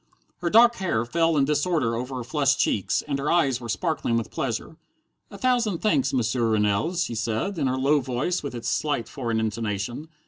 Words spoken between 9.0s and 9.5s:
foreign